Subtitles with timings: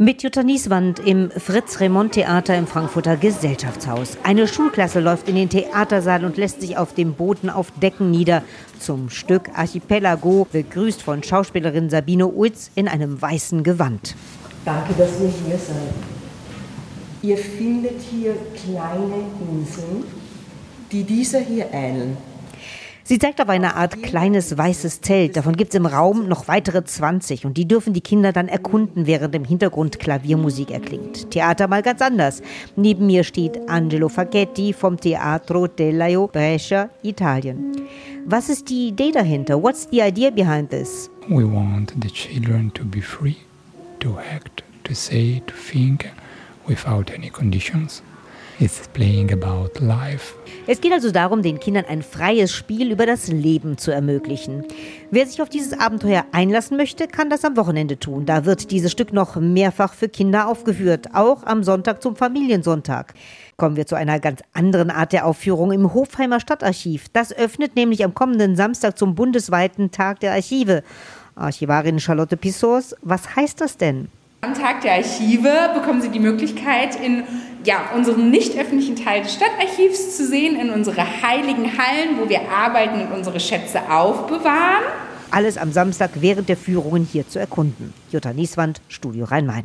[0.00, 4.16] Mit Jutta Nieswand im Fritz-Remont-Theater im Frankfurter Gesellschaftshaus.
[4.22, 8.44] Eine Schulklasse läuft in den Theatersaal und lässt sich auf dem Boden auf Decken nieder.
[8.78, 14.14] Zum Stück Archipelago, begrüßt von Schauspielerin Sabine Uitz in einem weißen Gewand.
[14.64, 15.94] Danke, dass ihr hier seid.
[17.22, 20.04] Ihr findet hier kleine Inseln,
[20.92, 22.16] die dieser hier ähneln.
[23.08, 25.34] Sie zeigt auf eine Art kleines weißes Zelt.
[25.34, 29.06] Davon gibt es im Raum noch weitere 20 und die dürfen die Kinder dann erkunden,
[29.06, 31.30] während im Hintergrund Klaviermusik erklingt.
[31.30, 32.42] Theater mal ganz anders.
[32.76, 37.80] Neben mir steht Angelo Facchetti vom Teatro dell'Aio Brescia, Italien.
[38.26, 39.62] Was ist die Idee dahinter?
[39.62, 41.08] What's the idea behind this?
[41.30, 43.38] We want the children to be free
[44.00, 46.10] to act, to say, to think
[46.66, 48.02] without any conditions.
[48.60, 50.34] It's playing about life.
[50.66, 54.64] Es geht also darum, den Kindern ein freies Spiel über das Leben zu ermöglichen.
[55.12, 58.26] Wer sich auf dieses Abenteuer einlassen möchte, kann das am Wochenende tun.
[58.26, 63.14] Da wird dieses Stück noch mehrfach für Kinder aufgeführt, auch am Sonntag zum Familiensonntag.
[63.56, 67.06] Kommen wir zu einer ganz anderen Art der Aufführung im Hofheimer Stadtarchiv.
[67.12, 70.82] Das öffnet nämlich am kommenden Samstag zum bundesweiten Tag der Archive.
[71.36, 74.08] Archivarin Charlotte Pissors, was heißt das denn?
[74.40, 77.24] Am Tag der Archive bekommen Sie die Möglichkeit, in
[77.68, 82.48] ja, unseren nicht öffentlichen Teil des Stadtarchivs zu sehen, in unsere heiligen Hallen, wo wir
[82.50, 84.84] arbeiten und unsere Schätze aufbewahren.
[85.30, 87.92] Alles am Samstag während der Führungen hier zu erkunden.
[88.10, 89.64] Jutta Nieswand, Studio Rhein-Main.